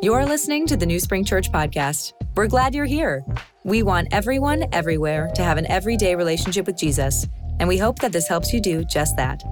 [0.00, 2.12] You're listening to the New Spring Church podcast.
[2.36, 3.24] We're glad you're here.
[3.64, 7.26] We want everyone, everywhere to have an everyday relationship with Jesus,
[7.58, 9.42] and we hope that this helps you do just that.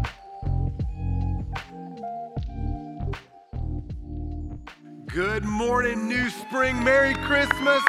[5.07, 6.81] Good morning, New Spring.
[6.85, 7.83] Merry Christmas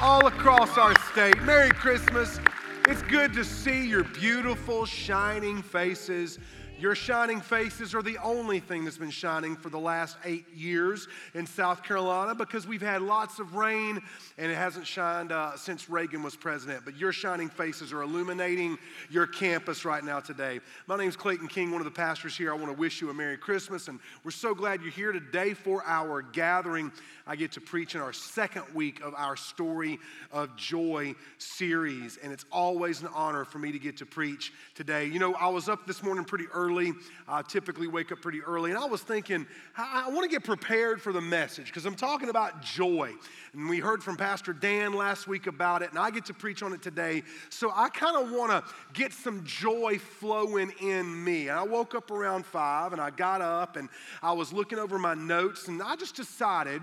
[0.00, 1.38] all across our state.
[1.42, 2.40] Merry Christmas.
[2.88, 6.38] It's good to see your beautiful, shining faces
[6.78, 11.08] your shining faces are the only thing that's been shining for the last eight years
[11.34, 14.00] in South Carolina because we've had lots of rain
[14.38, 16.84] and it hasn't shined uh, since Reagan was president.
[16.84, 18.78] But your shining faces are illuminating
[19.10, 20.60] your campus right now today.
[20.86, 22.52] My name is Clayton King, one of the pastors here.
[22.52, 25.54] I want to wish you a Merry Christmas and we're so glad you're here today
[25.54, 26.92] for our gathering.
[27.26, 29.98] I get to preach in our second week of our Story
[30.32, 35.04] of Joy series, and it's always an honor for me to get to preach today.
[35.04, 36.92] You know, I was up this morning pretty early early.
[37.26, 38.70] I typically wake up pretty early.
[38.70, 41.94] And I was thinking, I, I want to get prepared for the message because I'm
[41.94, 43.12] talking about joy.
[43.54, 46.62] And we heard from Pastor Dan last week about it, and I get to preach
[46.62, 47.22] on it today.
[47.48, 51.48] So I kind of want to get some joy flowing in me.
[51.48, 53.88] And I woke up around five and I got up and
[54.22, 56.82] I was looking over my notes, and I just decided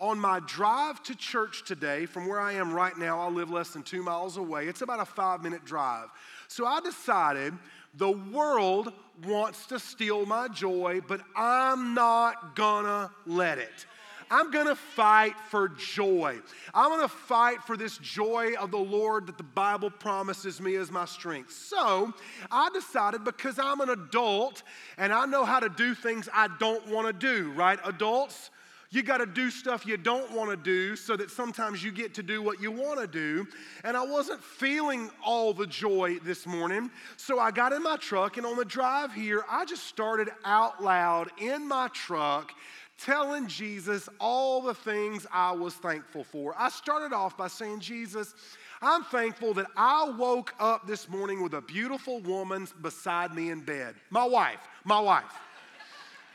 [0.00, 3.70] on my drive to church today, from where I am right now, I live less
[3.70, 4.66] than two miles away.
[4.66, 6.08] It's about a five minute drive.
[6.48, 7.52] So I decided
[7.94, 8.92] the world
[9.26, 13.86] wants to steal my joy, but I'm not gonna let it.
[14.30, 16.38] I'm gonna fight for joy.
[16.72, 20.90] I'm gonna fight for this joy of the Lord that the Bible promises me as
[20.90, 21.52] my strength.
[21.52, 22.14] So
[22.50, 24.62] I decided because I'm an adult
[24.98, 27.80] and I know how to do things I don't wanna do, right?
[27.84, 28.50] Adults,
[28.90, 32.12] you got to do stuff you don't want to do so that sometimes you get
[32.14, 33.46] to do what you want to do.
[33.84, 36.90] And I wasn't feeling all the joy this morning.
[37.16, 40.82] So I got in my truck, and on the drive here, I just started out
[40.82, 42.52] loud in my truck
[42.98, 46.54] telling Jesus all the things I was thankful for.
[46.58, 48.34] I started off by saying, Jesus,
[48.82, 53.60] I'm thankful that I woke up this morning with a beautiful woman beside me in
[53.60, 53.94] bed.
[54.10, 55.32] My wife, my wife.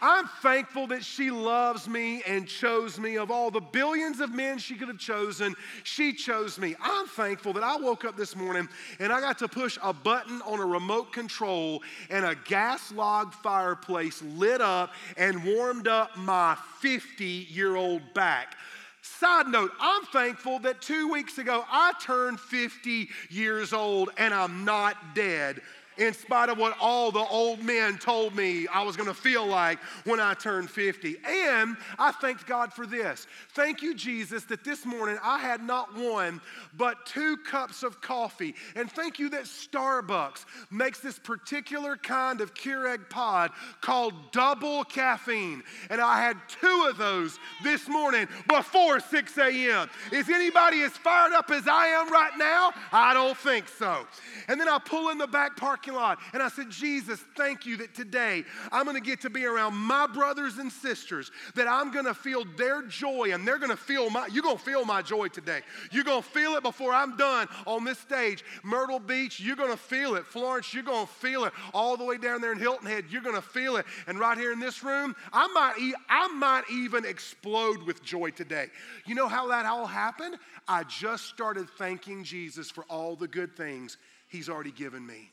[0.02, 3.18] I'm thankful that she loves me and chose me.
[3.18, 6.76] Of all the billions of men she could have chosen, she chose me.
[6.82, 8.68] I'm thankful that I woke up this morning
[9.00, 13.34] and I got to push a button on a remote control and a gas log
[13.34, 18.56] fireplace lit up and warmed up my 50 year old back.
[19.02, 24.66] Side note, I'm thankful that two weeks ago I turned 50 years old and I'm
[24.66, 25.62] not dead
[25.98, 29.46] in spite of what all the old men told me I was going to feel
[29.46, 31.18] like when I turned 50.
[31.28, 33.28] And I thank God for this.
[33.54, 36.42] Thank you, Jesus, that this morning I had not one,
[36.76, 38.56] but two cups of coffee.
[38.76, 43.52] And thank you that Starbucks makes this particular kind of Keurig pod
[43.82, 45.64] called double caffeine.
[45.90, 49.90] And I had two of those this morning before 6 a.m.
[50.12, 52.72] Is anybody as fired up as I am right now?
[52.92, 54.06] I don't think so.
[54.48, 57.66] And then I pull in the back parking parking lot and I said, Jesus, thank
[57.66, 61.68] you that today I'm going to get to be around my brothers and sisters, that
[61.68, 64.64] I'm going to feel their joy and they're going to feel my, you're going to
[64.64, 65.62] feel my joy today.
[65.92, 68.44] You're going to feel it before I'm done on this stage.
[68.64, 70.26] Myrtle Beach, you're going to feel it.
[70.26, 71.54] Florence, you're going to feel it.
[71.74, 73.86] All the way down there in Hilton Head, you're going to feel it.
[74.08, 78.68] And right here in this room, I might, I might even explode with joy today.
[79.06, 80.38] You know how that all happened?
[80.68, 83.98] I just started thanking Jesus for all the good things
[84.28, 85.32] he's already given me.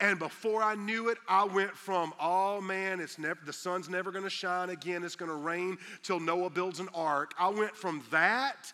[0.00, 4.10] And before I knew it, I went from, oh man, it's never, the sun's never
[4.10, 7.34] gonna shine again, it's gonna rain till Noah builds an ark.
[7.38, 8.72] I went from that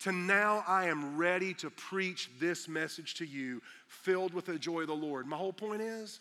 [0.00, 4.80] to now I am ready to preach this message to you, filled with the joy
[4.80, 5.26] of the Lord.
[5.26, 6.18] My whole point is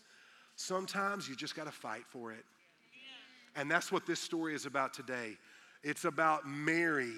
[0.55, 2.45] sometimes you just gotta fight for it.
[3.55, 5.37] And that's what this story is about today.
[5.83, 7.13] It's about Mary,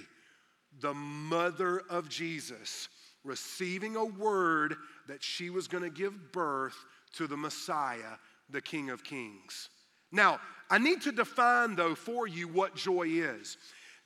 [0.79, 2.87] the mother of Jesus,
[3.25, 4.75] receiving a word
[5.07, 6.75] that she was gonna give birth
[7.17, 8.17] to the Messiah,
[8.49, 9.69] the King of Kings.
[10.11, 10.39] Now,
[10.69, 13.57] I need to define, though, for you what joy is.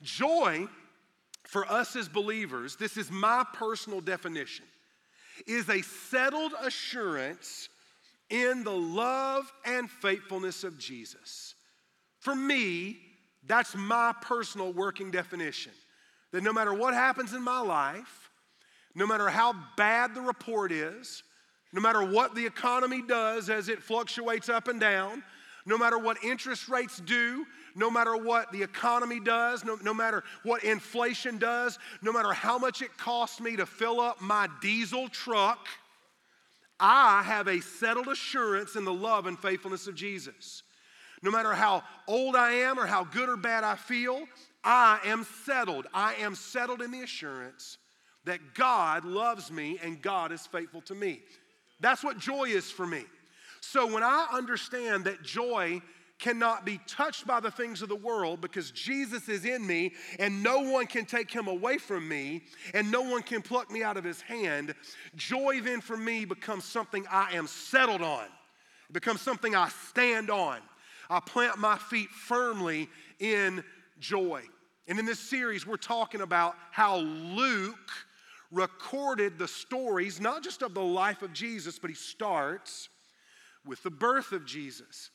[0.02, 0.66] Joy,
[1.46, 4.64] for us as believers, this is my personal definition,
[5.46, 7.68] is a settled assurance
[8.28, 11.54] in the love and faithfulness of Jesus.
[12.20, 12.98] For me,
[13.46, 15.72] that's my personal working definition.
[16.32, 18.30] That no matter what happens in my life,
[18.94, 21.22] no matter how bad the report is,
[21.72, 25.22] no matter what the economy does as it fluctuates up and down,
[25.66, 30.24] no matter what interest rates do, no matter what the economy does, no, no matter
[30.42, 35.08] what inflation does, no matter how much it costs me to fill up my diesel
[35.08, 35.68] truck,
[36.80, 40.62] I have a settled assurance in the love and faithfulness of Jesus.
[41.22, 44.24] No matter how old I am or how good or bad I feel,
[44.64, 45.86] I am settled.
[45.92, 47.76] I am settled in the assurance
[48.24, 51.20] that God loves me and God is faithful to me.
[51.80, 53.04] That's what joy is for me.
[53.60, 55.82] So when I understand that joy
[56.18, 60.42] cannot be touched by the things of the world because Jesus is in me and
[60.42, 62.42] no one can take him away from me
[62.74, 64.74] and no one can pluck me out of his hand,
[65.16, 68.24] joy then for me becomes something I am settled on.
[68.24, 70.58] It becomes something I stand on.
[71.08, 72.88] I plant my feet firmly
[73.18, 73.64] in
[73.98, 74.42] joy.
[74.86, 77.90] And in this series, we're talking about how Luke
[78.50, 82.88] recorded the stories, not just of the life of Jesus, but he starts
[83.64, 85.10] with the birth of Jesus.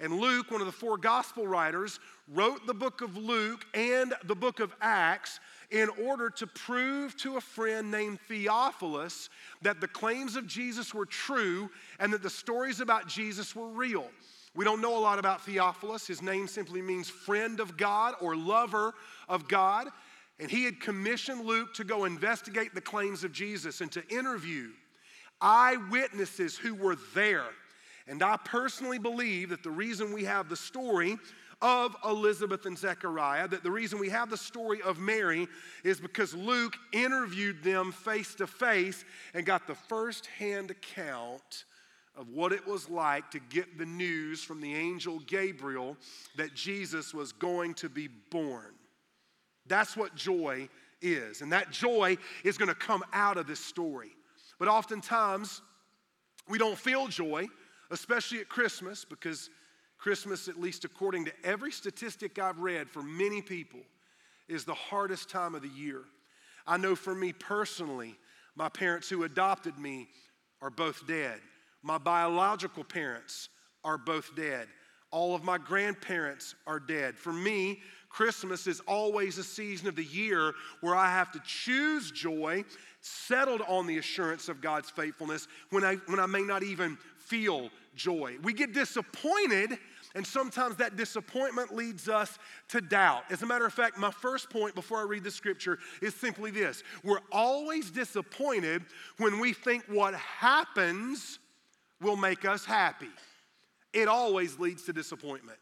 [0.00, 4.34] And Luke, one of the four gospel writers, wrote the book of Luke and the
[4.34, 5.40] book of Acts
[5.70, 9.28] in order to prove to a friend named Theophilus
[9.60, 11.68] that the claims of Jesus were true
[11.98, 14.06] and that the stories about Jesus were real.
[14.54, 16.06] We don't know a lot about Theophilus.
[16.06, 18.94] His name simply means friend of God or lover
[19.28, 19.88] of God.
[20.40, 24.70] And he had commissioned Luke to go investigate the claims of Jesus and to interview
[25.40, 27.46] eyewitnesses who were there
[28.10, 31.16] and I personally believe that the reason we have the story
[31.62, 35.46] of Elizabeth and Zechariah, that the reason we have the story of Mary
[35.84, 41.64] is because Luke interviewed them face to face and got the first hand account
[42.16, 45.96] of what it was like to get the news from the angel Gabriel
[46.36, 48.74] that Jesus was going to be born.
[49.70, 50.68] That's what joy
[51.00, 51.40] is.
[51.40, 54.10] And that joy is going to come out of this story.
[54.58, 55.62] But oftentimes,
[56.46, 57.48] we don't feel joy
[57.90, 59.50] especially at Christmas, because
[59.98, 63.80] Christmas, at least according to every statistic I've read for many people,
[64.48, 66.02] is the hardest time of the year.
[66.66, 68.14] I know for me personally,
[68.54, 70.08] my parents who adopted me
[70.62, 71.40] are both dead.
[71.82, 73.48] My biological parents
[73.84, 74.68] are both dead.
[75.10, 77.16] All of my grandparents are dead.
[77.16, 82.10] For me, Christmas is always a season of the year where I have to choose
[82.10, 82.64] joy,
[83.00, 87.70] settled on the assurance of God's faithfulness, when I, when I may not even feel
[87.94, 88.36] joy.
[88.42, 89.78] We get disappointed,
[90.16, 92.36] and sometimes that disappointment leads us
[92.70, 93.22] to doubt.
[93.30, 96.50] As a matter of fact, my first point before I read the scripture is simply
[96.50, 98.82] this we're always disappointed
[99.18, 101.38] when we think what happens
[102.00, 103.10] will make us happy.
[103.92, 105.58] It always leads to disappointment.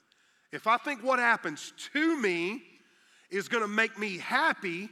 [0.52, 2.62] If I think what happens to me
[3.30, 4.88] is gonna make me happy,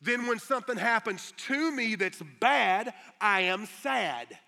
[0.00, 4.38] then when something happens to me that's bad, I am sad.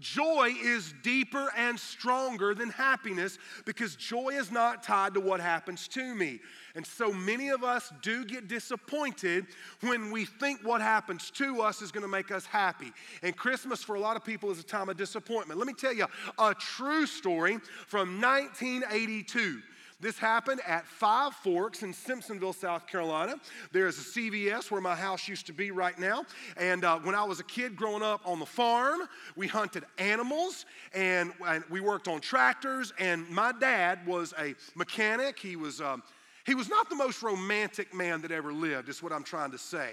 [0.00, 5.88] Joy is deeper and stronger than happiness because joy is not tied to what happens
[5.88, 6.40] to me.
[6.74, 9.46] And so many of us do get disappointed
[9.80, 12.92] when we think what happens to us is going to make us happy.
[13.22, 15.58] And Christmas for a lot of people is a time of disappointment.
[15.58, 16.06] Let me tell you
[16.38, 19.60] a true story from 1982.
[20.00, 23.34] This happened at Five Forks in Simpsonville, South Carolina.
[23.72, 26.24] There's a CVS where my house used to be right now.
[26.56, 29.00] And uh, when I was a kid growing up on the farm,
[29.34, 32.92] we hunted animals and, and we worked on tractors.
[33.00, 35.36] And my dad was a mechanic.
[35.36, 36.04] He was, um,
[36.46, 39.58] he was not the most romantic man that ever lived, is what I'm trying to
[39.58, 39.90] say.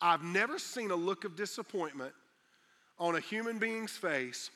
[0.00, 2.14] I've never seen a look of disappointment
[2.98, 4.50] on a human being's face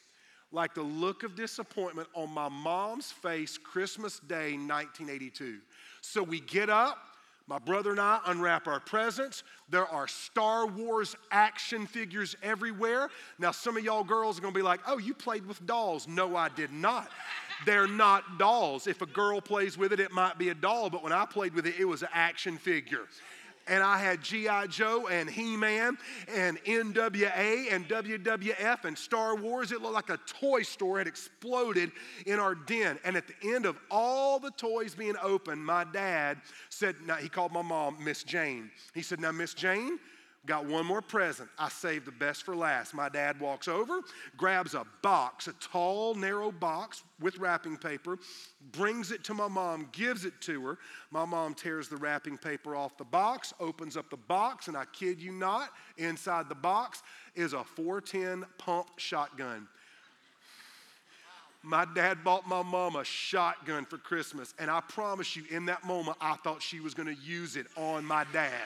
[0.52, 5.58] like the look of disappointment on my mom's face Christmas Day 1982.
[6.01, 6.98] So we get up,
[7.46, 9.43] my brother and I unwrap our presents.
[9.69, 13.10] There are Star Wars action figures everywhere.
[13.39, 16.08] Now, some of y'all girls are gonna be like, oh, you played with dolls.
[16.08, 17.10] No, I did not.
[17.67, 18.86] They're not dolls.
[18.86, 21.55] If a girl plays with it, it might be a doll, but when I played
[21.55, 23.06] with it, it was an action figure
[23.67, 24.67] and I had G.I.
[24.69, 25.97] Joe and He Man
[26.29, 29.73] and NWA and WWF and Star Wars.
[29.73, 31.93] It looked like a toy store had exploded
[32.27, 32.99] in our den.
[33.05, 37.29] And at the end of all the toys being opened, my dad said, now he
[37.29, 38.71] called my mom Miss Jane.
[38.94, 39.99] He said, Now, Miss Jane,
[40.46, 41.48] Got one more present.
[41.58, 42.93] I saved the best for last.
[42.93, 44.01] My dad walks over,
[44.36, 48.19] grabs a box, a tall, narrow box with wrapping paper,
[48.72, 50.79] brings it to my mom, gives it to her.
[51.10, 54.84] My mom tears the wrapping paper off the box, opens up the box, and I
[54.93, 57.03] kid you not, inside the box
[57.34, 59.67] is a 410 pump shotgun.
[61.63, 65.84] My dad bought my mom a shotgun for Christmas, and I promise you, in that
[65.84, 68.60] moment, I thought she was gonna use it on my dad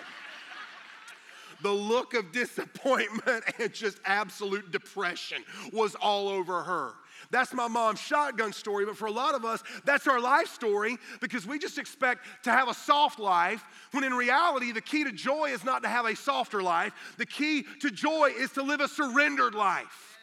[1.63, 6.95] the look of disappointment and just absolute depression was all over her.
[7.31, 10.97] That's my mom's shotgun story, but for a lot of us, that's our life story
[11.21, 15.13] because we just expect to have a soft life when in reality, the key to
[15.13, 16.93] joy is not to have a softer life.
[17.19, 20.17] The key to joy is to live a surrendered life.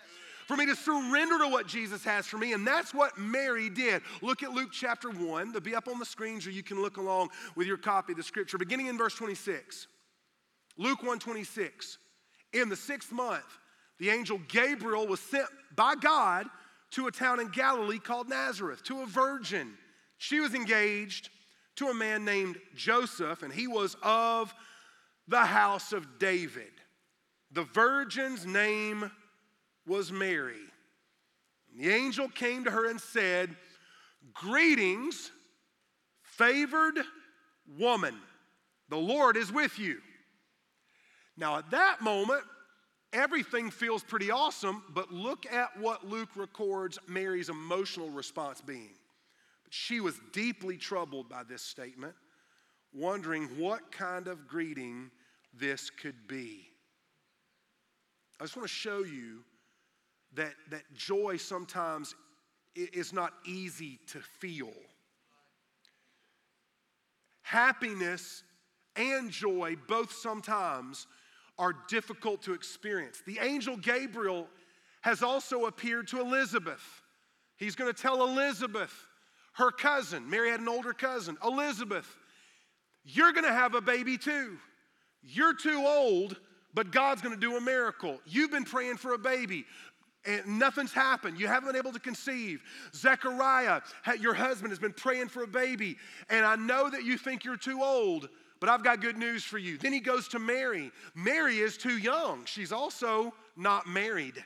[0.47, 2.53] for me to surrender to what Jesus has for me.
[2.53, 4.03] And that's what Mary did.
[4.21, 5.51] Look at Luke chapter 1.
[5.51, 8.17] They'll be up on the screens, or you can look along with your copy of
[8.17, 9.87] the scripture, beginning in verse 26.
[10.77, 11.97] Luke 126.
[12.53, 13.45] In the sixth month,
[13.99, 16.47] the angel Gabriel was sent by God
[16.91, 19.73] to a town in Galilee called Nazareth, to a virgin.
[20.17, 21.29] She was engaged
[21.75, 24.53] to a man named Joseph, and he was of
[25.27, 26.71] the house of David.
[27.51, 29.11] The virgin's name
[29.85, 30.55] was Mary.
[31.71, 33.55] And The angel came to her and said,
[34.33, 35.31] Greetings,
[36.21, 36.99] favored
[37.77, 38.15] woman,
[38.89, 39.97] the Lord is with you.
[41.37, 42.43] Now, at that moment,
[43.11, 48.93] everything feels pretty awesome, but look at what Luke records Mary's emotional response being.
[49.69, 52.13] She was deeply troubled by this statement,
[52.93, 55.11] wondering what kind of greeting
[55.53, 56.69] this could be.
[58.39, 59.43] I just want to show you
[60.33, 62.15] that, that joy sometimes
[62.75, 64.73] is not easy to feel.
[67.41, 68.43] Happiness
[68.95, 71.07] and joy both sometimes
[71.57, 73.21] are difficult to experience.
[73.25, 74.47] The angel Gabriel
[75.01, 76.81] has also appeared to Elizabeth.
[77.57, 78.93] He's going to tell Elizabeth,
[79.53, 82.07] her cousin, Mary had an older cousin, Elizabeth,
[83.05, 84.57] you're going to have a baby too.
[85.21, 86.37] You're too old,
[86.73, 88.19] but God's going to do a miracle.
[88.25, 89.65] You've been praying for a baby
[90.25, 91.39] and nothing's happened.
[91.39, 92.61] You haven't been able to conceive.
[92.93, 93.81] Zechariah,
[94.19, 95.97] your husband, has been praying for a baby,
[96.29, 98.29] and I know that you think you're too old,
[98.59, 99.77] but I've got good news for you.
[99.77, 100.91] Then he goes to Mary.
[101.13, 102.45] Mary is too young.
[102.45, 104.43] She's also not married.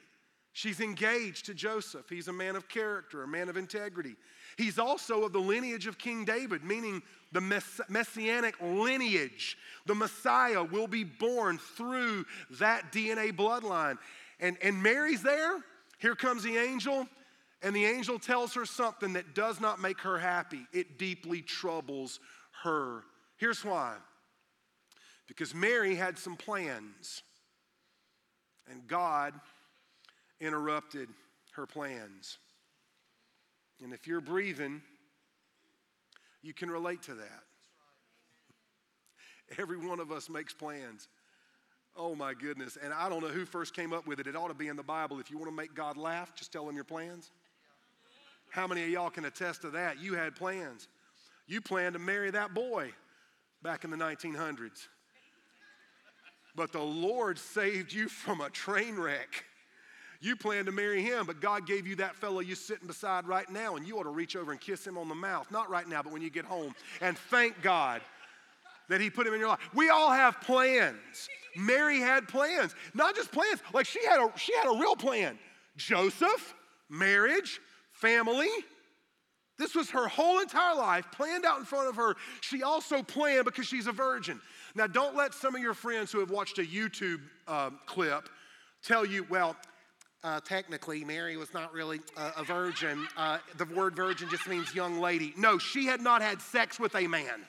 [0.51, 2.09] She's engaged to Joseph.
[2.09, 4.15] He's a man of character, a man of integrity.
[4.57, 9.57] He's also of the lineage of King David, meaning the mess- messianic lineage.
[9.85, 12.25] The Messiah will be born through
[12.59, 13.97] that DNA bloodline.
[14.39, 15.57] And, and Mary's there.
[15.97, 17.07] Here comes the angel.
[17.61, 20.65] And the angel tells her something that does not make her happy.
[20.71, 22.19] It deeply troubles
[22.63, 23.03] her.
[23.37, 23.95] Here's why
[25.29, 27.21] because Mary had some plans,
[28.67, 29.35] and God
[30.41, 31.07] interrupted
[31.51, 32.39] her plans.
[33.83, 34.81] And if you're breathing,
[36.41, 37.43] you can relate to that.
[39.59, 41.07] Every one of us makes plans.
[42.01, 42.77] Oh my goodness.
[42.81, 44.27] And I don't know who first came up with it.
[44.27, 45.19] It ought to be in the Bible.
[45.19, 47.29] If you want to make God laugh, just tell him your plans.
[48.51, 50.01] How many of y'all can attest to that?
[50.01, 50.87] You had plans.
[51.45, 52.93] You planned to marry that boy
[53.61, 54.87] back in the 1900s.
[56.55, 59.43] But the Lord saved you from a train wreck.
[60.21, 63.49] You planned to marry him, but God gave you that fellow you're sitting beside right
[63.49, 65.49] now, and you ought to reach over and kiss him on the mouth.
[65.51, 66.75] Not right now, but when you get home.
[67.01, 68.01] And thank God
[68.89, 69.59] that he put him in your life.
[69.73, 70.97] We all have plans.
[71.55, 75.39] Mary had plans, not just plans, like she had a, she had a real plan.
[75.77, 76.53] Joseph,
[76.89, 77.59] marriage,
[77.91, 78.49] family.
[79.57, 82.15] This was her whole entire life planned out in front of her.
[82.41, 84.39] She also planned because she's a virgin.
[84.75, 88.29] Now, don't let some of your friends who have watched a YouTube um, clip
[88.83, 89.55] tell you, well,
[90.23, 91.99] uh, technically, Mary was not really
[92.37, 93.07] a virgin.
[93.17, 95.33] Uh, the word virgin just means young lady.
[95.37, 97.45] No, she had not had sex with a man.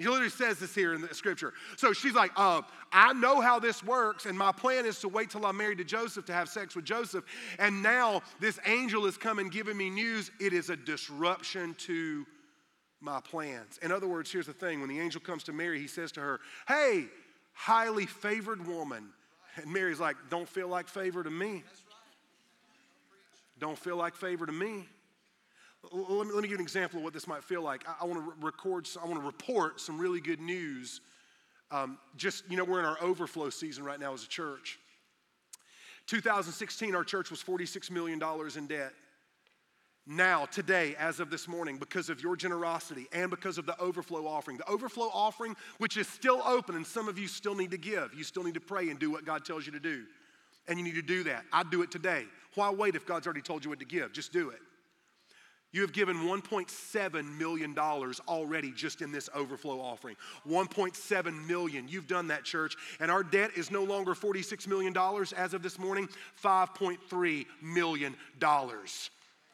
[0.00, 1.52] He literally says this here in the scripture.
[1.76, 5.28] So she's like, uh, I know how this works, and my plan is to wait
[5.28, 7.22] till I'm married to Joseph to have sex with Joseph.
[7.58, 10.30] And now this angel is coming giving me news.
[10.40, 12.26] It is a disruption to
[13.02, 13.78] my plans.
[13.82, 16.20] In other words, here's the thing when the angel comes to Mary, he says to
[16.20, 17.04] her, Hey,
[17.52, 19.10] highly favored woman.
[19.56, 21.62] And Mary's like, Don't feel like favor to me.
[23.58, 24.88] Don't feel like favor to me.
[25.92, 27.88] Let me, let me give an example of what this might feel like.
[27.88, 31.00] I, I want to record, I want to report some really good news.
[31.70, 34.78] Um, just, you know, we're in our overflow season right now as a church.
[36.06, 38.20] 2016, our church was $46 million
[38.56, 38.92] in debt.
[40.06, 44.26] Now, today, as of this morning, because of your generosity and because of the overflow
[44.26, 47.78] offering, the overflow offering, which is still open, and some of you still need to
[47.78, 50.04] give, you still need to pray and do what God tells you to do.
[50.66, 51.44] And you need to do that.
[51.52, 52.24] I'd do it today.
[52.54, 54.12] Why wait if God's already told you what to give?
[54.12, 54.58] Just do it.
[55.72, 60.16] You have given $1.7 million already just in this overflow offering.
[60.48, 61.86] 1.7 million.
[61.88, 62.76] You've done that, church.
[62.98, 64.96] And our debt is no longer $46 million
[65.36, 66.08] as of this morning,
[66.42, 68.16] $5.3 million.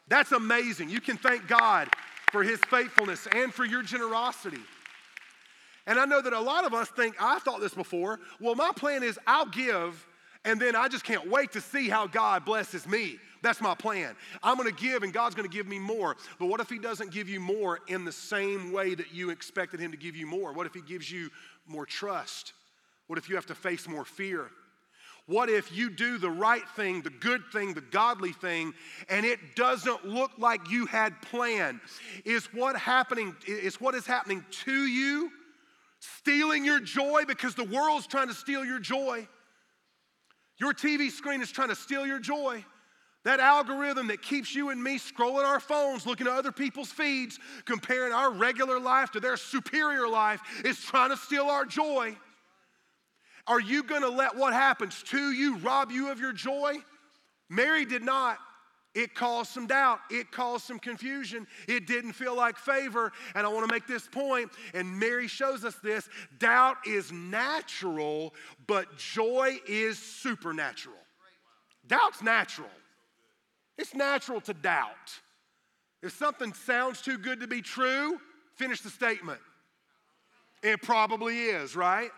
[0.08, 0.88] That's amazing.
[0.88, 1.88] You can thank God
[2.32, 4.62] for his faithfulness and for your generosity.
[5.86, 8.20] And I know that a lot of us think, I thought this before.
[8.40, 10.06] Well, my plan is I'll give,
[10.44, 13.18] and then I just can't wait to see how God blesses me.
[13.46, 14.16] That's my plan.
[14.42, 16.16] I'm going to give and God's going to give me more.
[16.40, 19.78] But what if He doesn't give you more in the same way that you expected
[19.78, 20.52] Him to give you more?
[20.52, 21.30] What if He gives you
[21.64, 22.54] more trust?
[23.06, 24.50] What if you have to face more fear?
[25.26, 28.74] What if you do the right thing, the good thing, the godly thing,
[29.08, 31.78] and it doesn't look like you had planned?
[32.24, 35.30] Is what happening is what is happening to you
[36.00, 39.28] stealing your joy because the world's trying to steal your joy.
[40.58, 42.64] Your TV screen is trying to steal your joy.
[43.26, 47.40] That algorithm that keeps you and me scrolling our phones, looking at other people's feeds,
[47.64, 52.16] comparing our regular life to their superior life, is trying to steal our joy.
[53.48, 56.76] Are you going to let what happens to you rob you of your joy?
[57.48, 58.38] Mary did not.
[58.94, 59.98] It caused some doubt.
[60.08, 61.48] It caused some confusion.
[61.66, 63.10] It didn't feel like favor.
[63.34, 68.34] And I want to make this point, and Mary shows us this doubt is natural,
[68.68, 70.94] but joy is supernatural.
[71.88, 72.70] Doubt's natural.
[73.78, 75.20] It's natural to doubt.
[76.02, 78.18] If something sounds too good to be true,
[78.54, 79.40] finish the statement.
[80.62, 82.10] It probably is, right?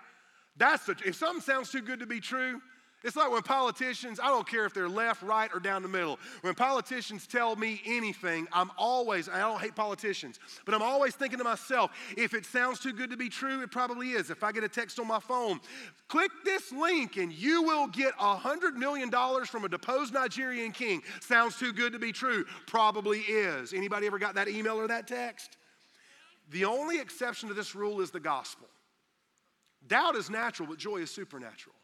[0.57, 2.61] That's the, if something sounds too good to be true,
[3.05, 6.19] it's like when politicians, I don't care if they're left, right, or down the middle,
[6.41, 11.39] when politicians tell me anything, I'm always, I don't hate politicians, but I'm always thinking
[11.39, 14.31] to myself, if it sounds too good to be true, it probably is.
[14.31, 15.61] If I get a text on my phone,
[16.09, 19.13] click this link and you will get a $100 million
[19.47, 21.03] from a deposed Nigerian king.
[21.21, 22.45] Sounds too good to be true.
[22.67, 23.73] Probably is.
[23.73, 25.57] Anybody ever got that email or that text?
[26.51, 28.67] The only exception to this rule is the gospel.
[29.87, 31.77] Doubt is natural, but joy is supernatural.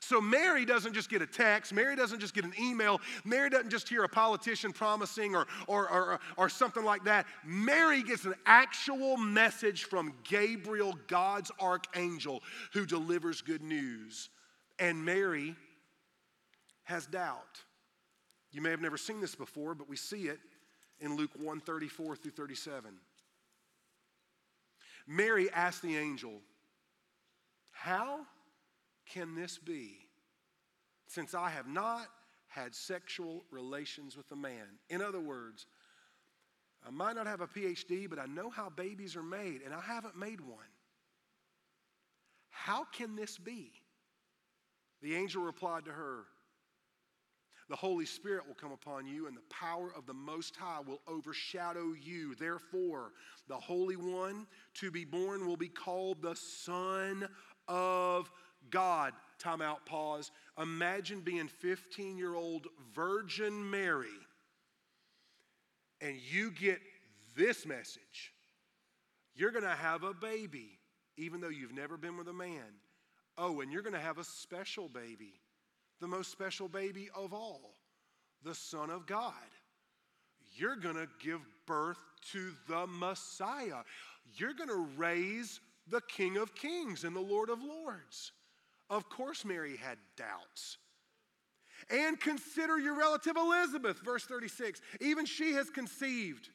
[0.00, 3.68] So Mary doesn't just get a text, Mary doesn't just get an email, Mary doesn't
[3.68, 7.26] just hear a politician promising or, or, or, or something like that.
[7.44, 12.42] Mary gets an actual message from Gabriel, God's archangel,
[12.72, 14.30] who delivers good news.
[14.78, 15.54] And Mary
[16.84, 17.60] has doubt.
[18.52, 20.40] You may have never seen this before, but we see it
[20.98, 22.94] in Luke 1 34 through 37.
[25.06, 26.40] Mary asked the angel,
[27.72, 28.20] How
[29.12, 30.06] can this be
[31.06, 32.06] since I have not
[32.48, 34.78] had sexual relations with a man?
[34.88, 35.66] In other words,
[36.86, 39.80] I might not have a PhD, but I know how babies are made, and I
[39.80, 40.58] haven't made one.
[42.48, 43.72] How can this be?
[45.02, 46.24] The angel replied to her,
[47.68, 51.00] The Holy Spirit will come upon you, and the power of the Most High will
[51.06, 52.34] overshadow you.
[52.34, 53.12] Therefore,
[53.48, 57.28] the Holy One to be born will be called the Son
[57.68, 58.30] of
[58.68, 60.30] God, time out, pause.
[60.60, 64.08] Imagine being 15 year old Virgin Mary
[66.00, 66.80] and you get
[67.36, 68.32] this message.
[69.34, 70.78] You're going to have a baby,
[71.16, 72.78] even though you've never been with a man.
[73.38, 75.40] Oh, and you're going to have a special baby,
[76.00, 77.74] the most special baby of all,
[78.42, 79.32] the Son of God.
[80.56, 81.98] You're going to give birth
[82.32, 83.82] to the Messiah.
[84.36, 88.32] You're going to raise the King of Kings and the Lord of Lords.
[88.90, 90.76] Of course, Mary had doubts.
[91.88, 94.82] And consider your relative Elizabeth, verse 36.
[95.00, 96.50] Even she has conceived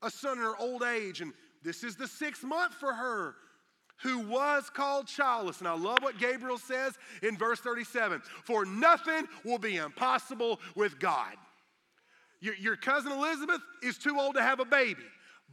[0.00, 3.34] a son in her old age, and this is the sixth month for her
[4.02, 5.58] who was called childless.
[5.58, 10.98] And I love what Gabriel says in verse 37 For nothing will be impossible with
[10.98, 11.34] God.
[12.40, 15.04] Your, your, cousin Elizabeth is too old to have a baby,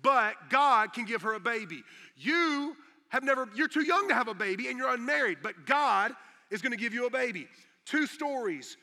[0.02, 1.84] but God can give her a baby.
[2.16, 2.76] You
[3.10, 6.14] have never, you're too young to have a baby and you're unmarried, but God
[6.50, 7.48] is going to give you a baby.
[7.86, 8.78] Two stories,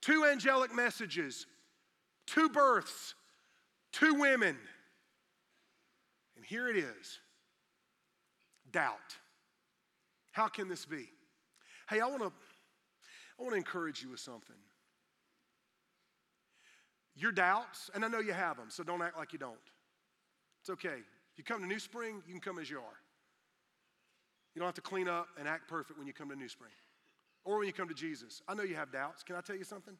[0.00, 1.46] two angelic messages,
[2.26, 3.14] two births,
[3.92, 4.56] two women.
[6.36, 7.20] And here it is
[8.70, 9.16] doubt.
[10.32, 11.08] How can this be?
[11.88, 12.32] Hey, I want to
[13.38, 14.56] I want to encourage you with something.
[17.14, 19.56] Your doubts, and I know you have them, so don't act like you don't.
[20.60, 20.98] It's okay.
[21.32, 23.00] If you come to New Spring, you can come as you are.
[24.58, 26.72] You don't have to clean up and act perfect when you come to New Spring
[27.44, 28.42] or when you come to Jesus.
[28.48, 29.22] I know you have doubts.
[29.22, 29.94] Can I tell you something?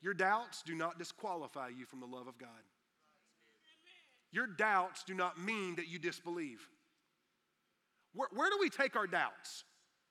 [0.00, 2.50] Your doubts do not disqualify you from the love of God.
[4.30, 6.60] Your doubts do not mean that you disbelieve.
[8.12, 9.64] Where, where do we take our doubts?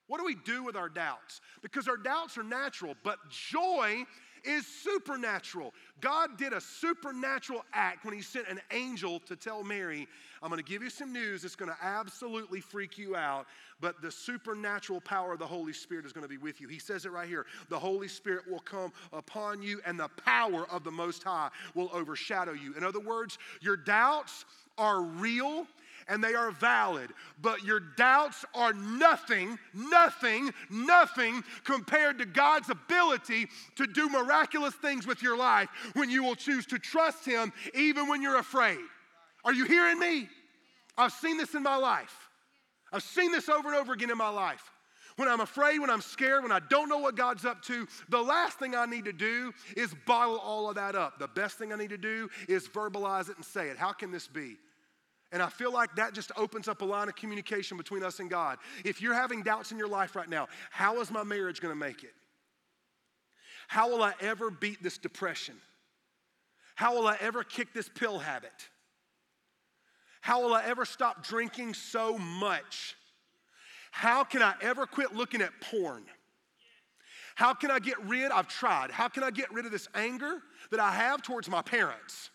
[0.08, 1.40] What do we do with our doubts?
[1.62, 4.04] Because our doubts are natural, but joy
[4.44, 5.74] is supernatural.
[6.02, 10.08] God did a supernatural act when He sent an angel to tell Mary,
[10.42, 13.48] I'm going to give you some news that's going to absolutely freak you out,
[13.80, 16.68] but the supernatural power of the Holy Spirit is going to be with you.
[16.68, 20.68] He says it right here the Holy Spirit will come upon you, and the power
[20.70, 22.74] of the Most High will overshadow you.
[22.76, 24.46] In other words, your doubts
[24.78, 25.68] are real
[26.08, 27.12] and they are valid,
[27.42, 35.08] but your doubts are nothing, nothing, nothing compared to God's ability to do miraculous things
[35.08, 38.80] with your life when you will choose to trust Him even when you're afraid.
[39.46, 40.30] Are you hearing me?
[40.98, 42.30] I've seen this in my life.
[42.92, 44.70] I've seen this over and over again in my life.
[45.16, 48.22] When I'm afraid, when I'm scared, when I don't know what God's up to, the
[48.22, 51.20] last thing I need to do is bottle all of that up.
[51.20, 53.78] The best thing I need to do is verbalize it and say it.
[53.78, 54.58] How can this be?
[55.34, 58.30] And I feel like that just opens up a line of communication between us and
[58.30, 58.60] God.
[58.86, 61.80] If you're having doubts in your life right now, how is my marriage going to
[61.80, 62.14] make it?
[63.68, 65.56] How will I ever beat this depression?
[66.76, 68.70] How will I ever kick this pill habit?
[70.22, 72.96] How will I ever stop drinking so much?
[73.92, 76.04] How can I ever quit looking at porn?
[77.36, 78.32] How can I get rid?
[78.32, 78.92] I've tried.
[78.92, 82.30] How can I get rid of this anger that I have towards my parents?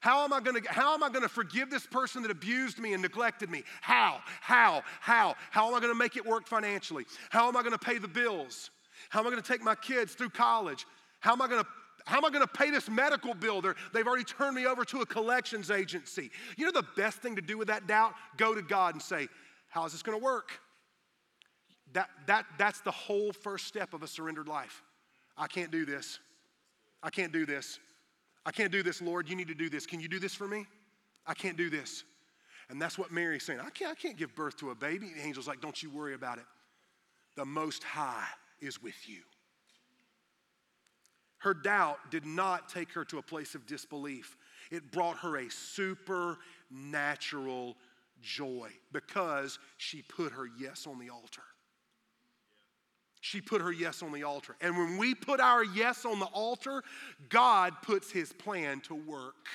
[0.00, 2.78] How am I going to how am I going to forgive this person that abused
[2.78, 3.64] me and neglected me?
[3.80, 4.20] How?
[4.40, 4.82] How?
[5.00, 5.34] How?
[5.50, 7.04] How am I going to make it work financially?
[7.30, 8.70] How am I going to pay the bills?
[9.08, 10.86] How am I going to take my kids through college?
[11.20, 11.68] How am I going to
[12.06, 13.60] how am I going to pay this medical bill?
[13.60, 16.30] they they've already turned me over to a collections agency.
[16.56, 18.14] You know the best thing to do with that doubt?
[18.38, 19.28] Go to God and say,
[19.68, 20.52] How is this going to work?
[21.92, 24.82] That, that, that's the whole first step of a surrendered life.
[25.36, 26.18] I can't do this.
[27.02, 27.78] I can't do this.
[28.46, 29.28] I can't do this, Lord.
[29.28, 29.86] You need to do this.
[29.86, 30.66] Can you do this for me?
[31.26, 32.04] I can't do this.
[32.70, 33.60] And that's what Mary's saying.
[33.60, 35.12] I can't, I can't give birth to a baby.
[35.14, 36.44] The angel's like, don't you worry about it.
[37.36, 38.26] The Most High
[38.60, 39.20] is with you.
[41.38, 44.36] Her doubt did not take her to a place of disbelief,
[44.70, 47.76] it brought her a supernatural
[48.20, 51.42] joy because she put her yes on the altar.
[53.20, 54.56] She put her yes on the altar.
[54.60, 56.82] And when we put our yes on the altar,
[57.28, 59.48] God puts his plan to work.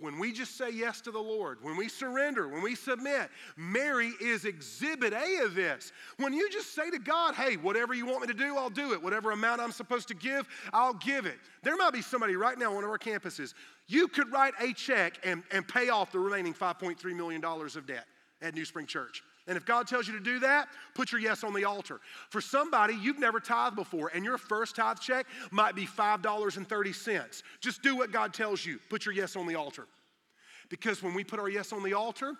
[0.00, 4.12] When we just say yes to the Lord, when we surrender, when we submit, Mary
[4.18, 5.92] is exhibit A of this.
[6.16, 8.94] When you just say to God, hey, whatever you want me to do, I'll do
[8.94, 9.02] it.
[9.02, 11.36] Whatever amount I'm supposed to give, I'll give it.
[11.62, 13.52] There might be somebody right now on one of our campuses.
[13.88, 18.06] You could write a check and, and pay off the remaining $5.3 million of debt
[18.40, 19.22] at New Spring Church.
[19.50, 22.00] And if God tells you to do that, put your yes on the altar.
[22.28, 27.42] For somebody, you've never tithed before, and your first tithe check might be $5.30.
[27.60, 28.78] Just do what God tells you.
[28.88, 29.88] Put your yes on the altar.
[30.68, 32.34] Because when we put our yes on the altar,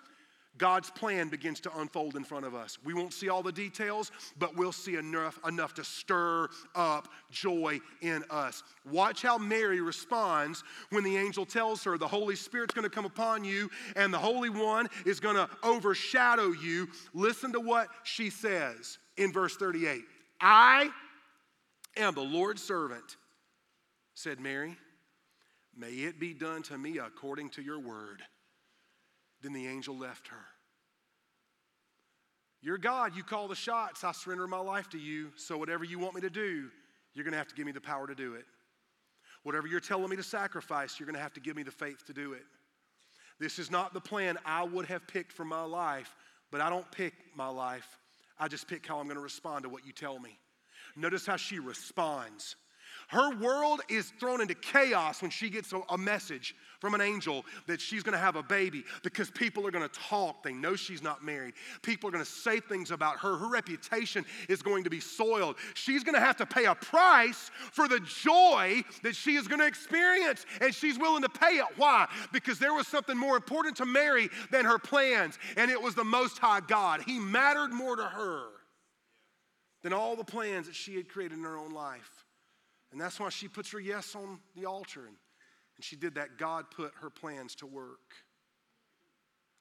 [0.57, 2.77] God's plan begins to unfold in front of us.
[2.83, 7.79] We won't see all the details, but we'll see enough, enough to stir up joy
[8.01, 8.63] in us.
[8.85, 13.05] Watch how Mary responds when the angel tells her the Holy Spirit's going to come
[13.05, 16.89] upon you and the Holy One is going to overshadow you.
[17.13, 20.03] Listen to what she says in verse 38
[20.39, 20.89] I
[21.97, 23.17] am the Lord's servant,
[24.13, 24.75] said Mary.
[25.75, 28.21] May it be done to me according to your word.
[29.41, 30.45] Then the angel left her.
[32.61, 34.03] You're God, you call the shots.
[34.03, 35.29] I surrender my life to you.
[35.35, 36.69] So, whatever you want me to do,
[37.13, 38.45] you're going to have to give me the power to do it.
[39.43, 42.05] Whatever you're telling me to sacrifice, you're going to have to give me the faith
[42.05, 42.43] to do it.
[43.39, 46.15] This is not the plan I would have picked for my life,
[46.51, 47.97] but I don't pick my life.
[48.39, 50.37] I just pick how I'm going to respond to what you tell me.
[50.95, 52.55] Notice how she responds.
[53.07, 57.79] Her world is thrown into chaos when she gets a, message from an angel that
[57.79, 60.41] she's gonna have a baby because people are gonna talk.
[60.41, 61.53] They know she's not married.
[61.83, 63.37] People are gonna say things about her.
[63.37, 65.57] Her reputation is going to be soiled.
[65.75, 70.47] She's gonna have to pay a price for the joy that she is gonna experience,
[70.59, 71.67] and she's willing to pay it.
[71.77, 72.07] Why?
[72.33, 76.03] Because there was something more important to Mary than her plans, and it was the
[76.03, 77.03] Most High God.
[77.03, 78.47] He mattered more to her
[79.83, 82.25] than all the plans that she had created in her own life.
[82.91, 85.05] And that's why she puts her yes on the altar.
[85.05, 85.15] And,
[85.81, 86.37] and she did that.
[86.37, 88.13] God put her plans to work.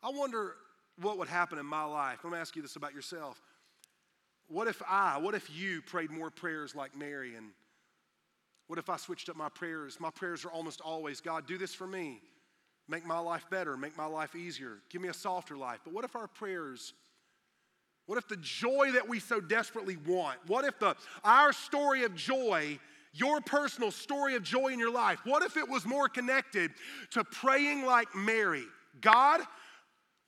[0.02, 0.54] I wonder
[1.00, 2.18] what would happen in my life.
[2.22, 3.40] Let me ask you this about yourself.
[4.46, 7.36] What if I, what if you prayed more prayers like Mary?
[7.36, 7.52] And
[8.66, 9.98] what if I switched up my prayers?
[9.98, 12.20] My prayers are almost always God, do this for me.
[12.86, 15.78] Make my life better, make my life easier, give me a softer life.
[15.84, 16.92] But what if our prayers,
[18.04, 22.14] what if the joy that we so desperately want, what if the, our story of
[22.14, 22.78] joy
[23.12, 26.70] your personal story of joy in your life, what if it was more connected
[27.10, 28.64] to praying like Mary?
[29.00, 29.40] God,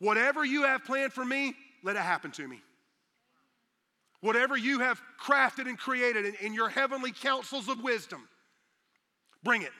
[0.00, 2.60] whatever you have planned for me, let it happen to me.
[4.20, 8.28] Whatever you have crafted and created in, in your heavenly counsels of wisdom,
[9.42, 9.72] bring it.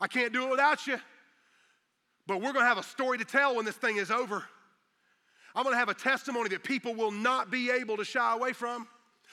[0.00, 0.98] I can't do it without you,
[2.26, 4.44] but we're gonna have a story to tell when this thing is over.
[5.54, 8.86] I'm gonna have a testimony that people will not be able to shy away from.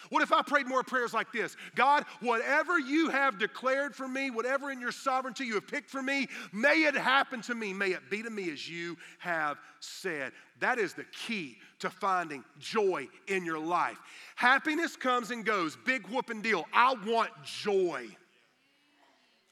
[0.10, 1.56] What if I prayed more prayers like this?
[1.76, 6.02] God, whatever you have declared for me, whatever in your sovereignty you have picked for
[6.02, 7.74] me, may it happen to me.
[7.74, 10.32] May it be to me as you have said.
[10.60, 13.98] That is the key to finding joy in your life.
[14.36, 16.66] Happiness comes and goes, big whooping deal.
[16.74, 18.08] I want joy.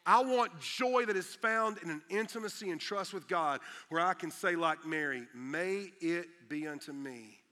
[0.05, 4.13] I want joy that is found in an intimacy and trust with God where I
[4.13, 7.43] can say, like Mary, may it be unto me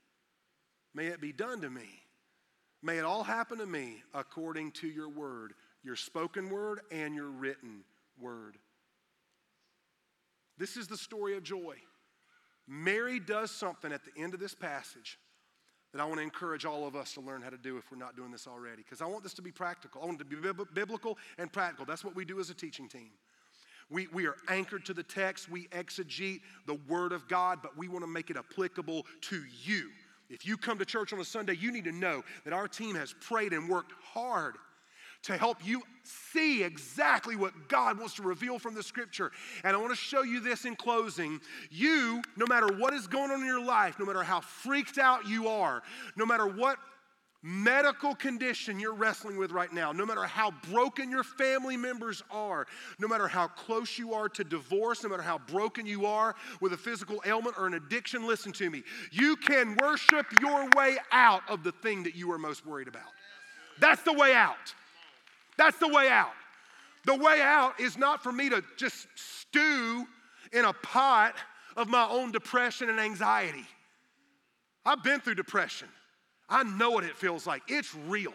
[0.94, 2.01] May it be done to me.
[2.82, 7.28] May it all happen to me according to your word, your spoken word and your
[7.28, 7.84] written
[8.20, 8.56] word.
[10.58, 11.76] This is the story of joy.
[12.68, 15.18] Mary does something at the end of this passage
[15.92, 17.98] that I want to encourage all of us to learn how to do if we're
[17.98, 18.82] not doing this already.
[18.82, 20.02] Because I want this to be practical.
[20.02, 21.84] I want it to be biblical and practical.
[21.84, 23.10] That's what we do as a teaching team.
[23.90, 27.88] We, we are anchored to the text, we exegete the Word of God, but we
[27.88, 29.90] want to make it applicable to you.
[30.30, 32.94] If you come to church on a Sunday, you need to know that our team
[32.96, 34.56] has prayed and worked hard
[35.22, 39.30] to help you see exactly what God wants to reveal from the scripture.
[39.62, 41.40] And I want to show you this in closing.
[41.70, 45.26] You, no matter what is going on in your life, no matter how freaked out
[45.28, 45.82] you are,
[46.16, 46.78] no matter what
[47.42, 52.66] medical condition you're wrestling with right now, no matter how broken your family members are,
[52.98, 56.72] no matter how close you are to divorce, no matter how broken you are with
[56.72, 58.82] a physical ailment or an addiction, listen to me.
[59.10, 63.10] You can worship your way out of the thing that you are most worried about.
[63.80, 64.74] That's the way out.
[65.58, 66.32] That's the way out.
[67.04, 70.06] The way out is not for me to just stew
[70.52, 71.34] in a pot
[71.76, 73.66] of my own depression and anxiety.
[74.84, 75.88] I've been through depression.
[76.52, 77.62] I know what it feels like.
[77.66, 78.34] It's real.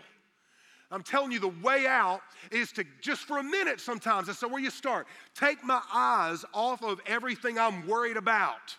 [0.89, 4.27] I'm telling you, the way out is to just for a minute sometimes.
[4.27, 5.05] That's where you start.
[5.35, 8.75] Take my eyes off of everything I'm worried about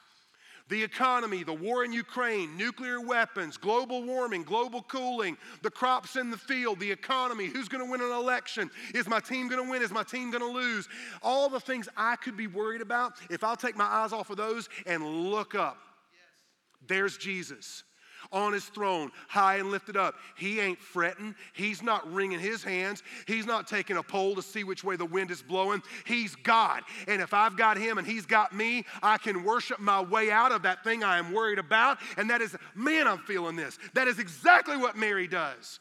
[0.68, 6.28] the economy, the war in Ukraine, nuclear weapons, global warming, global cooling, the crops in
[6.28, 9.70] the field, the economy, who's going to win an election, is my team going to
[9.70, 10.86] win, is my team going to lose?
[11.22, 14.36] All the things I could be worried about, if I'll take my eyes off of
[14.36, 15.78] those and look up,
[16.12, 16.86] yes.
[16.86, 17.84] there's Jesus
[18.32, 20.14] on his throne, high and lifted up.
[20.36, 21.34] He ain't fretting.
[21.52, 23.02] He's not wringing his hands.
[23.26, 25.82] He's not taking a poll to see which way the wind is blowing.
[26.04, 26.82] He's God.
[27.06, 30.52] And if I've got him and he's got me, I can worship my way out
[30.52, 31.98] of that thing I am worried about.
[32.16, 33.78] And that is, man, I'm feeling this.
[33.94, 35.80] That is exactly what Mary does.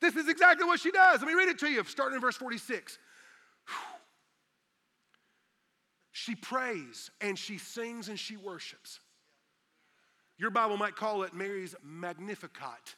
[0.00, 1.20] This is exactly what she does.
[1.20, 2.98] Let me read it to you, starting in verse 46.
[6.10, 9.00] She prays and she sings and she worships.
[10.42, 12.96] Your Bible might call it Mary's Magnificat.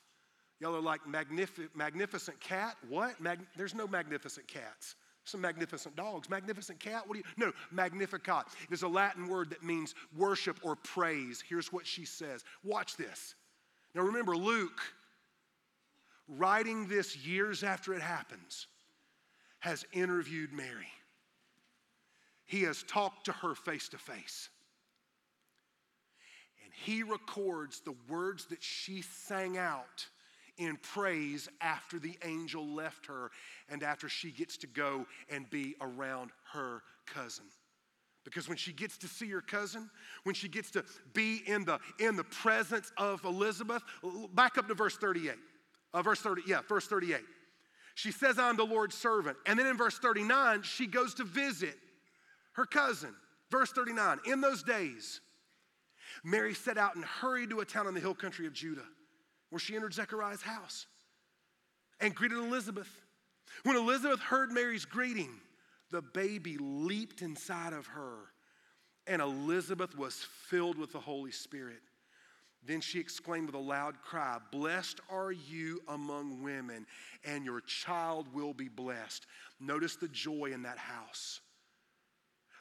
[0.60, 2.74] Y'all are like magnific- magnificent cat?
[2.88, 3.20] What?
[3.20, 4.94] Mag- there's no magnificent cats.
[5.24, 6.30] Some magnificent dogs.
[6.30, 7.06] Magnificent cat?
[7.06, 7.24] What do you?
[7.36, 8.46] No, Magnificat.
[8.66, 11.44] It is a Latin word that means worship or praise.
[11.46, 12.44] Here's what she says.
[12.62, 13.34] Watch this.
[13.94, 14.80] Now remember, Luke,
[16.26, 18.68] writing this years after it happens,
[19.58, 20.88] has interviewed Mary.
[22.46, 24.48] He has talked to her face to face
[26.84, 30.06] he records the words that she sang out
[30.58, 33.30] in praise after the angel left her
[33.68, 37.46] and after she gets to go and be around her cousin.
[38.24, 39.90] Because when she gets to see her cousin
[40.24, 43.82] when she gets to be in the in the presence of elizabeth
[44.34, 45.34] back up to verse 38
[45.92, 47.20] uh, verse 30 yeah verse 38
[47.94, 49.36] she says i'm the lord's servant.
[49.46, 51.76] And then in verse 39 she goes to visit
[52.52, 53.14] her cousin.
[53.50, 55.20] Verse 39 in those days
[56.24, 58.86] Mary set out and hurried to a town in the hill country of Judah,
[59.50, 60.86] where she entered Zechariah's house
[62.00, 62.88] and greeted Elizabeth.
[63.62, 65.30] When Elizabeth heard Mary's greeting,
[65.90, 68.16] the baby leaped inside of her,
[69.06, 71.82] and Elizabeth was filled with the Holy Spirit.
[72.66, 76.86] Then she exclaimed with a loud cry, Blessed are you among women,
[77.24, 79.26] and your child will be blessed.
[79.60, 81.40] Notice the joy in that house.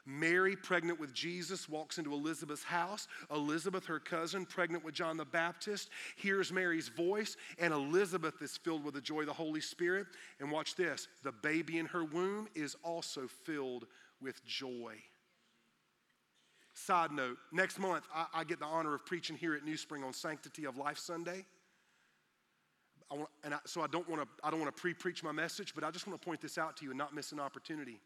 [0.06, 3.08] Mary, pregnant with Jesus, walks into Elizabeth's house.
[3.32, 8.84] Elizabeth, her cousin, pregnant with John the Baptist, hears Mary's voice, and Elizabeth is filled
[8.84, 10.08] with the joy of the Holy Spirit.
[10.40, 13.88] And watch this the baby in her womb is also filled
[14.22, 14.96] with joy.
[16.74, 20.04] Side note, next month I, I get the honor of preaching here at New Spring
[20.04, 21.46] on Sanctity of Life Sunday.
[23.12, 25.32] I want, and I, so I don't want to I don't want to pre-preach my
[25.32, 27.40] message, but I just want to point this out to you and not miss an
[27.40, 28.00] opportunity.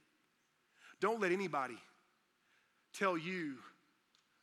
[0.99, 1.77] Don't let anybody
[2.93, 3.55] tell you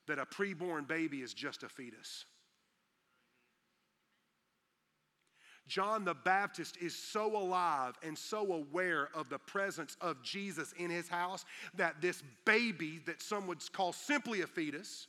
[0.07, 2.27] that a preborn baby is just a fetus.
[5.67, 10.91] John the Baptist is so alive and so aware of the presence of Jesus in
[10.91, 15.07] his house that this baby, that some would call simply a fetus,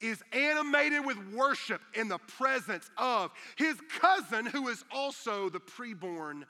[0.00, 6.42] is animated with worship in the presence of his cousin, who is also the preborn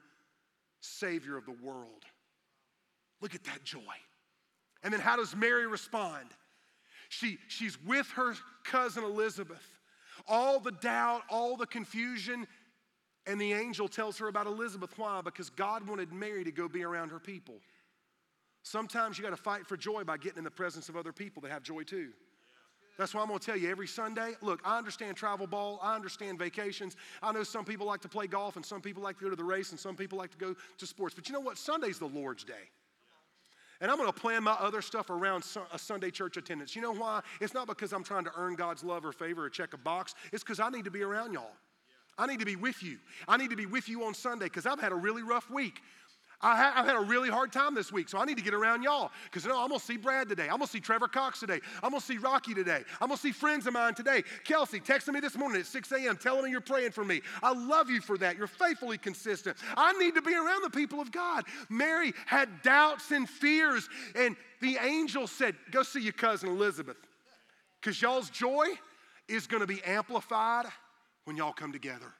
[0.80, 2.04] Savior of the world.
[3.24, 3.80] Look at that joy.
[4.82, 6.26] And then how does Mary respond?
[7.08, 8.34] She, she's with her
[8.64, 9.66] cousin Elizabeth.
[10.28, 12.46] All the doubt, all the confusion,
[13.26, 14.90] and the angel tells her about Elizabeth.
[14.98, 15.22] Why?
[15.24, 17.54] Because God wanted Mary to go be around her people.
[18.62, 21.40] Sometimes you got to fight for joy by getting in the presence of other people
[21.40, 22.10] that have joy too.
[22.98, 24.34] That's why I'm going to tell you every Sunday.
[24.42, 25.80] Look, I understand travel ball.
[25.82, 26.94] I understand vacations.
[27.22, 29.36] I know some people like to play golf and some people like to go to
[29.36, 31.14] the race and some people like to go to sports.
[31.14, 31.56] But you know what?
[31.56, 32.68] Sunday's the Lord's day.
[33.80, 36.76] And I'm going to plan my other stuff around a Sunday church attendance.
[36.76, 37.20] You know why?
[37.40, 40.14] It's not because I'm trying to earn God's love or favor or check a box.
[40.32, 41.52] It's because I need to be around y'all.
[42.16, 42.98] I need to be with you.
[43.26, 45.80] I need to be with you on Sunday because I've had a really rough week.
[46.44, 48.82] I have had a really hard time this week, so I need to get around
[48.82, 49.10] y'all.
[49.24, 50.44] Because know, I'm gonna see Brad today.
[50.44, 51.60] I'm gonna see Trevor Cox today.
[51.82, 52.84] I'm gonna see Rocky today.
[53.00, 54.22] I'm gonna see friends of mine today.
[54.44, 56.18] Kelsey texted me this morning at 6 a.m.
[56.18, 57.22] telling me you're praying for me.
[57.42, 58.36] I love you for that.
[58.36, 59.56] You're faithfully consistent.
[59.74, 61.44] I need to be around the people of God.
[61.70, 66.98] Mary had doubts and fears, and the angel said, Go see your cousin Elizabeth.
[67.80, 68.66] Because y'all's joy
[69.28, 70.66] is gonna be amplified
[71.24, 72.12] when y'all come together.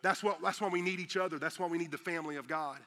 [0.00, 1.40] That's, what, that's why we need each other.
[1.40, 2.78] That's why we need the family of God.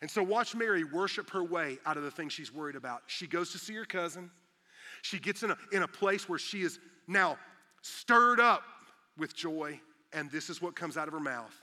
[0.00, 3.02] And so, watch Mary worship her way out of the thing she's worried about.
[3.06, 4.30] She goes to see her cousin.
[5.02, 7.36] She gets in a, in a place where she is now
[7.82, 8.62] stirred up
[9.18, 9.80] with joy,
[10.12, 11.54] and this is what comes out of her mouth.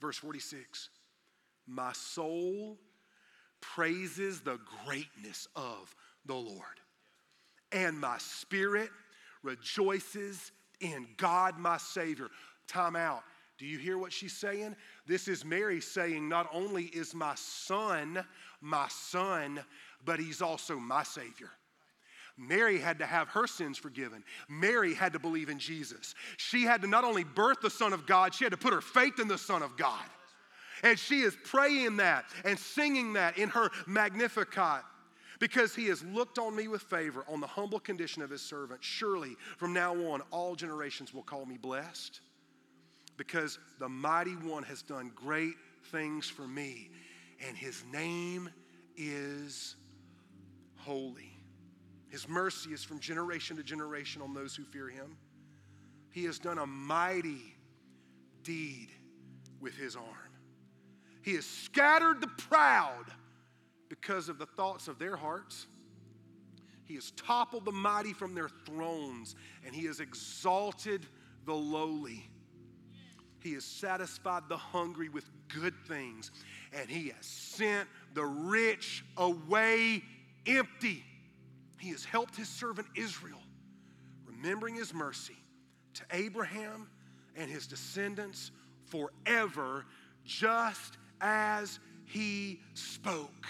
[0.00, 0.90] Verse 46
[1.66, 2.78] My soul
[3.60, 5.94] praises the greatness of
[6.26, 6.80] the Lord,
[7.72, 8.90] and my spirit
[9.42, 12.28] rejoices in God my Savior.
[12.66, 13.22] Time out.
[13.56, 14.74] Do you hear what she's saying?
[15.06, 18.24] This is Mary saying, Not only is my son
[18.64, 19.60] my son,
[20.04, 21.50] but he's also my Savior.
[22.36, 24.24] Mary had to have her sins forgiven.
[24.48, 26.14] Mary had to believe in Jesus.
[26.36, 28.80] She had to not only birth the Son of God, she had to put her
[28.80, 30.02] faith in the Son of God.
[30.82, 34.82] And she is praying that and singing that in her Magnificat
[35.38, 38.82] because he has looked on me with favor on the humble condition of his servant.
[38.82, 42.20] Surely from now on, all generations will call me blessed
[43.16, 45.54] because the mighty one has done great
[45.90, 46.90] things for me,
[47.46, 48.48] and his name
[48.96, 49.76] is
[50.76, 51.38] holy.
[52.08, 55.16] His mercy is from generation to generation on those who fear him.
[56.10, 57.56] He has done a mighty
[58.42, 58.90] deed
[59.60, 60.06] with his arm.
[61.22, 63.06] He has scattered the proud
[63.88, 65.66] because of the thoughts of their hearts.
[66.84, 71.06] He has toppled the mighty from their thrones, and he has exalted
[71.46, 72.28] the lowly.
[73.44, 76.30] He has satisfied the hungry with good things,
[76.72, 80.02] and He has sent the rich away
[80.46, 81.04] empty.
[81.78, 83.42] He has helped His servant Israel,
[84.24, 85.36] remembering His mercy
[85.92, 86.88] to Abraham
[87.36, 88.50] and his descendants
[88.86, 89.84] forever,
[90.24, 93.46] just as He spoke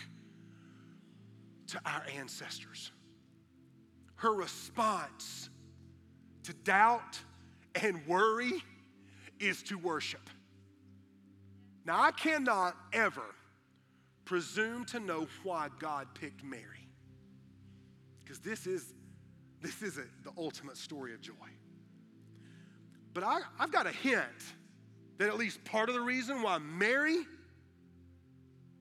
[1.69, 2.91] to our ancestors.
[4.17, 5.51] Her response
[6.43, 7.21] to doubt
[7.77, 8.63] and worry
[9.41, 10.29] is to worship.
[11.85, 13.35] Now, I cannot ever
[14.25, 16.89] presume to know why God picked Mary,
[18.23, 18.95] because this is
[19.61, 21.33] this is a, the ultimate story of joy.
[23.15, 24.25] But I, I've got a hint
[25.17, 27.19] that at least part of the reason why Mary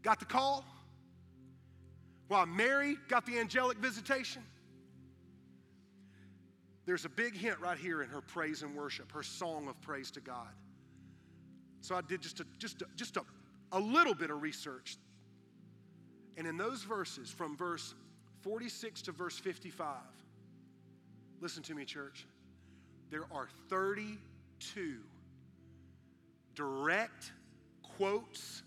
[0.02, 0.66] got the call,
[2.28, 4.44] why Mary got the angelic visitation,
[6.86, 10.12] there's a big hint right here in her praise and worship, her song of praise
[10.12, 10.50] to God.
[11.82, 13.22] So I did just a, just a, just a,
[13.72, 14.98] a little bit of research.
[16.38, 17.93] And in those verses, from verse
[18.41, 19.98] 46 to verse 55,
[21.39, 22.26] listen to me, church.
[23.10, 25.00] There are 32
[26.56, 27.32] direct
[27.98, 28.63] quotes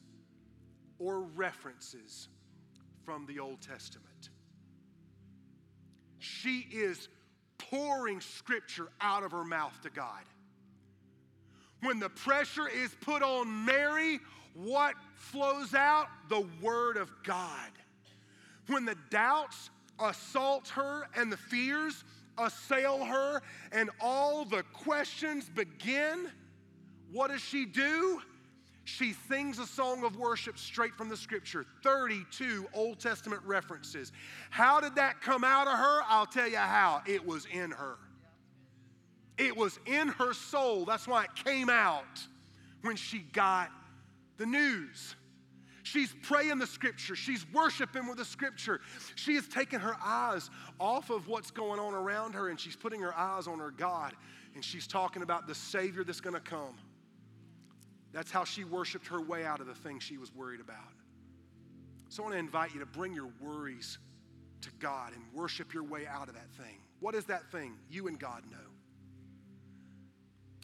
[0.99, 2.29] or references
[3.05, 4.31] from the Old Testament.
[6.19, 7.09] She is
[7.59, 10.23] pouring scripture out of her mouth to God.
[11.83, 14.21] When the pressure is put on Mary,
[14.55, 16.07] what flows out?
[16.29, 17.71] The Word of God.
[18.69, 22.05] When the doubts assault her and the fears
[22.39, 23.43] assail her
[23.73, 26.31] and all the questions begin,
[27.13, 28.21] what does she do?
[28.87, 34.13] She sings a song of worship straight from the scripture 32 Old Testament references.
[34.49, 36.03] How did that come out of her?
[36.07, 37.03] I'll tell you how.
[37.05, 37.97] It was in her.
[39.39, 40.85] It was in her soul.
[40.85, 42.05] That's why it came out
[42.83, 43.73] when she got
[44.37, 45.17] the news.
[45.83, 47.17] She's praying the scripture.
[47.17, 48.81] She's worshiping with the scripture.
[49.17, 53.01] She is taking her eyes off of what's going on around her and she's putting
[53.01, 54.13] her eyes on her God.
[54.55, 56.77] And she's talking about the Savior that's going to come.
[58.17, 60.79] That's how she worshiped her way out of the thing she was worried about.
[62.09, 63.99] So I want to invite you to bring your worries
[64.63, 66.79] to God and worship your way out of that thing.
[67.01, 67.75] What is that thing?
[67.91, 68.57] You and God know.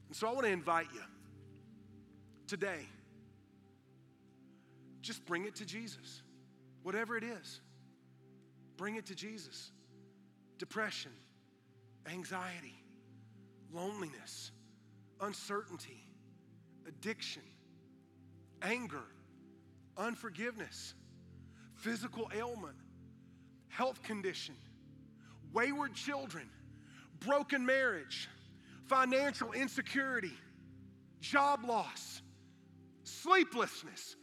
[0.06, 1.02] And so I want to invite you
[2.46, 2.86] today,
[5.02, 6.22] just bring it to Jesus.
[6.84, 7.60] Whatever it is,
[8.78, 9.72] bring it to Jesus.
[10.56, 11.12] Depression,
[12.10, 12.82] anxiety,
[13.74, 14.52] loneliness,
[15.20, 16.01] uncertainty,
[16.92, 17.42] addiction,
[18.62, 19.04] anger,
[19.96, 20.94] unforgiveness,
[21.74, 22.76] physical ailment,
[23.68, 24.54] health condition,
[25.52, 26.48] wayward children,
[27.20, 28.28] broken marriage,
[28.86, 30.32] financial insecurity,
[31.20, 32.22] job loss,
[33.04, 34.16] sleeplessness.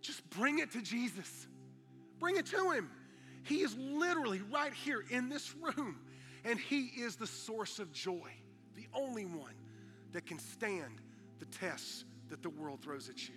[0.00, 1.48] Just bring it to Jesus.
[2.18, 2.90] Bring it to Him.
[3.44, 6.00] He is literally right here in this room,
[6.44, 8.30] and He is the source of joy,
[8.74, 9.54] the only one
[10.12, 11.00] that can stand
[11.38, 13.34] the tests that the world throws at you.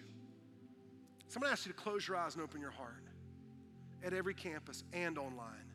[1.27, 3.03] So I'm gonna ask you to close your eyes and open your heart
[4.03, 5.69] at every campus and online.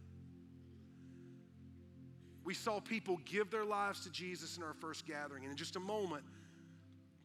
[2.45, 5.77] We saw people give their lives to Jesus in our first gathering, and in just
[5.77, 6.25] a moment,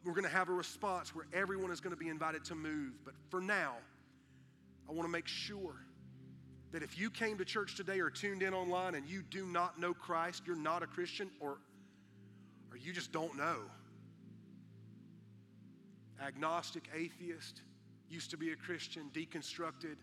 [0.04, 2.92] we're gonna have a response where everyone is gonna be invited to move.
[3.04, 3.76] But for now,
[4.88, 5.74] I wanna make sure
[6.72, 9.78] that if you came to church today or tuned in online and you do not
[9.78, 11.58] know Christ, you're not a Christian, or,
[12.70, 13.56] or you just don't know.
[16.20, 17.62] Agnostic, atheist,
[18.08, 19.96] used to be a Christian, deconstructed,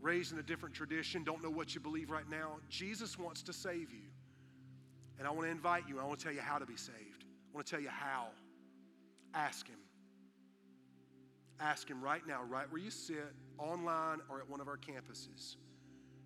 [0.00, 2.56] raised in a different tradition, don't know what you believe right now.
[2.68, 4.10] Jesus wants to save you.
[5.18, 7.24] And I want to invite you, I want to tell you how to be saved.
[7.24, 8.26] I want to tell you how.
[9.34, 9.78] Ask Him.
[11.60, 15.56] Ask Him right now, right where you sit, online or at one of our campuses.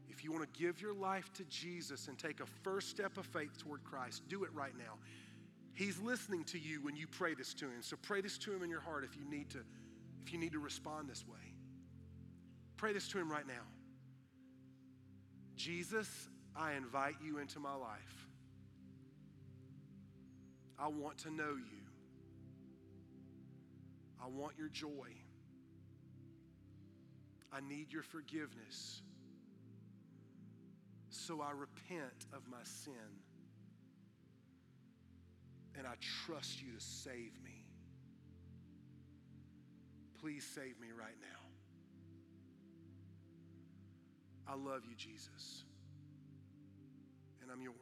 [0.09, 3.27] If you want to give your life to Jesus and take a first step of
[3.27, 4.95] faith toward Christ, do it right now.
[5.77, 7.83] He's listening to you when you pray this to him.
[7.83, 9.59] So pray this to him in your heart if you need to
[10.25, 11.53] if you need to respond this way.
[12.79, 13.63] Pray this to him right now.
[15.55, 16.09] Jesus,
[16.57, 18.29] I invite you into my life.
[20.79, 21.85] I want to know you.
[24.23, 25.09] I want your joy.
[27.53, 29.03] I need your forgiveness.
[31.11, 32.93] So I repent of my sin.
[35.79, 37.65] And I trust you to save me.
[40.21, 41.37] Please save me right now.
[44.49, 45.65] I love you, Jesus.
[47.43, 47.75] And I'm yours.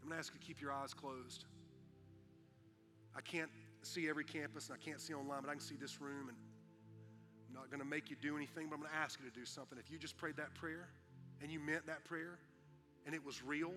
[0.00, 1.44] I'm going to ask you to keep your eyes closed.
[3.16, 3.50] I can't
[3.82, 6.28] see every campus and I can't see online, but I can see this room.
[6.28, 6.36] And
[7.48, 9.34] I'm not going to make you do anything, but I'm going to ask you to
[9.34, 9.78] do something.
[9.78, 10.88] If you just prayed that prayer
[11.40, 12.38] and you meant that prayer
[13.06, 13.72] and it was real,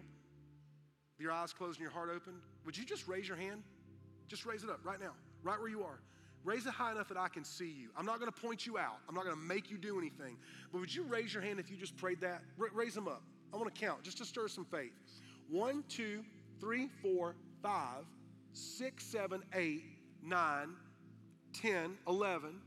[1.17, 2.33] your eyes closed and your heart open,
[2.65, 3.63] would you just raise your hand?
[4.27, 5.13] Just raise it up right now,
[5.43, 5.99] right where you are.
[6.43, 7.89] Raise it high enough that I can see you.
[7.97, 8.97] I'm not going to point you out.
[9.09, 10.37] I'm not going to make you do anything.
[10.71, 12.41] But would you raise your hand if you just prayed that?
[12.59, 13.23] R- raise them up.
[13.51, 14.91] I want to count just to stir some faith.
[15.49, 16.23] One, two,
[16.59, 18.03] three, four, five,
[18.53, 19.83] six, seven, eight,
[20.23, 20.69] 9,
[21.53, 22.61] 10, 11,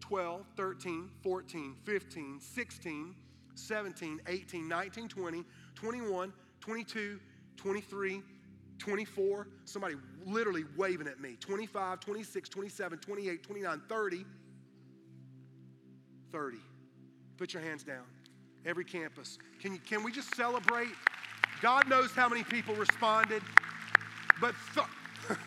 [0.00, 3.14] 12, 13, 14, 15, 16,
[3.54, 5.44] 17, 18, 19, 20,
[5.80, 7.18] 21, 22,
[7.56, 8.22] 23,
[8.78, 9.48] 24.
[9.64, 9.94] Somebody
[10.26, 11.36] literally waving at me.
[11.40, 14.24] 25, 26, 27, 28, 29, 30.
[16.30, 16.58] 30.
[17.38, 18.04] Put your hands down.
[18.66, 19.38] Every campus.
[19.62, 20.90] Can, you, can we just celebrate?
[21.62, 23.42] God knows how many people responded,
[24.38, 24.86] but th-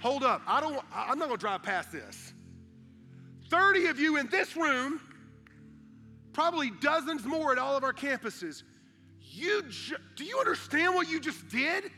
[0.00, 0.40] hold up.
[0.46, 2.32] I don't, I'm not going to drive past this.
[3.50, 5.00] 30 of you in this room,
[6.32, 8.62] probably dozens more at all of our campuses.
[9.34, 11.90] You ju- do you understand what you just did?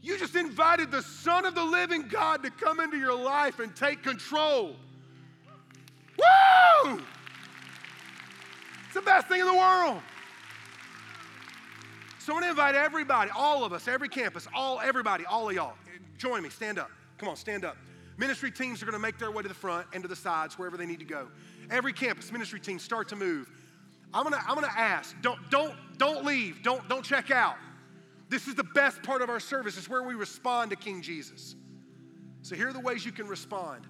[0.00, 3.74] You just invited the Son of the living God to come into your life and
[3.74, 4.76] take control.
[6.18, 7.02] Woo!
[8.84, 10.00] It's the best thing in the world.
[12.20, 15.74] So I'm gonna invite everybody, all of us, every campus, all everybody, all of y'all.
[16.16, 16.90] Join me, stand up.
[17.18, 17.76] Come on, stand up.
[18.16, 20.58] Ministry teams are going to make their way to the front and to the sides,
[20.58, 21.28] wherever they need to go.
[21.70, 23.50] Every campus ministry team start to move.
[24.14, 27.56] I'm gonna, I'm gonna ask, don't, don't, don't leave, don't, don't check out.
[28.28, 29.76] This is the best part of our service.
[29.76, 31.56] It's where we respond to King Jesus.
[32.42, 33.86] So here are the ways you can respond.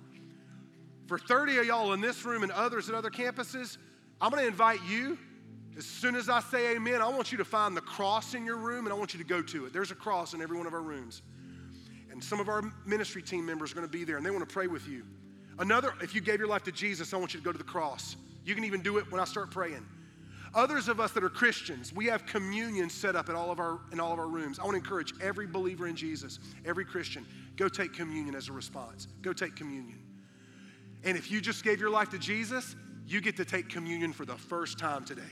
[1.07, 3.77] For 30 of y'all in this room and others at other campuses,
[4.21, 5.19] I'm gonna invite you.
[5.77, 8.57] As soon as I say amen, I want you to find the cross in your
[8.57, 9.73] room and I want you to go to it.
[9.73, 11.21] There's a cross in every one of our rooms.
[12.11, 14.53] And some of our ministry team members are to be there and they want to
[14.53, 15.05] pray with you.
[15.59, 17.65] Another, if you gave your life to Jesus, I want you to go to the
[17.65, 18.17] cross.
[18.45, 19.85] You can even do it when I start praying.
[20.55, 23.81] Others of us that are Christians, we have communion set up at all of our,
[23.93, 24.59] in all of our rooms.
[24.59, 27.27] I want to encourage every believer in Jesus, every Christian,
[27.57, 29.09] go take communion as a response.
[29.23, 29.99] Go take communion.
[31.03, 32.77] And if you just gave your life to Jesus,
[33.07, 35.23] you get to take communion for the first time today.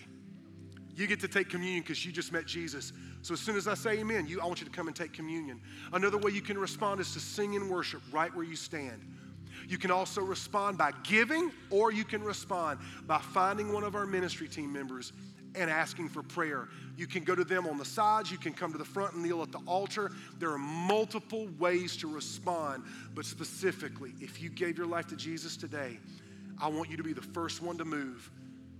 [0.94, 2.92] You get to take communion because you just met Jesus.
[3.22, 5.12] So as soon as I say amen, you, I want you to come and take
[5.12, 5.60] communion.
[5.92, 9.00] Another way you can respond is to sing in worship right where you stand.
[9.68, 14.06] You can also respond by giving, or you can respond by finding one of our
[14.06, 15.12] ministry team members
[15.54, 16.68] and asking for prayer.
[16.96, 19.22] You can go to them on the sides, you can come to the front and
[19.22, 20.10] kneel at the altar.
[20.38, 22.84] There are multiple ways to respond,
[23.14, 25.98] but specifically, if you gave your life to Jesus today,
[26.60, 28.30] I want you to be the first one to move.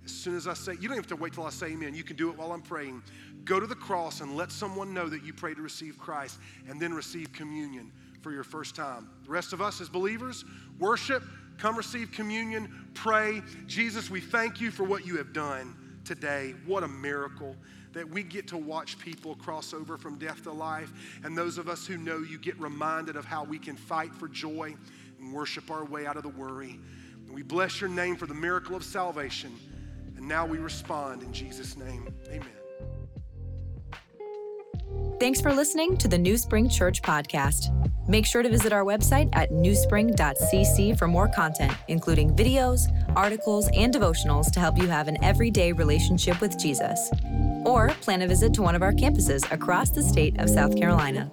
[0.05, 1.95] As soon as I say, you don't have to wait till I say amen.
[1.95, 3.03] You can do it while I'm praying.
[3.45, 6.81] Go to the cross and let someone know that you pray to receive Christ and
[6.81, 7.93] then receive communion
[8.23, 9.11] for your first time.
[9.25, 10.45] The rest of us as believers,
[10.79, 11.23] worship,
[11.59, 13.43] come receive communion, pray.
[13.67, 16.55] Jesus, we thank you for what you have done today.
[16.67, 17.57] What a miracle
[17.93, 20.93] that we get to watch people cross over from death to life.
[21.25, 24.29] And those of us who know you get reminded of how we can fight for
[24.29, 24.75] joy
[25.21, 26.81] and worship our way out of the worry.
[27.27, 29.53] And we bless your name for the miracle of salvation.
[30.17, 32.13] And now we respond in Jesus' name.
[32.29, 32.62] Amen.
[35.21, 37.71] Thanks for listening to the NewSpring Church podcast.
[38.09, 42.81] Make sure to visit our website at newspring.cc for more content, including videos,
[43.15, 47.11] articles, and devotionals to help you have an everyday relationship with Jesus.
[47.65, 51.31] Or plan a visit to one of our campuses across the state of South Carolina.